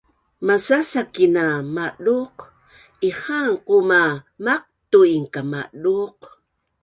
[0.47, 2.35] masasakin a maduq
[3.09, 4.01] ihaan quma
[4.45, 6.19] maqtu’in kamaduq